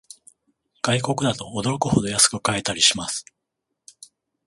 [0.81, 3.23] 外国だと驚くほど安く買えたりします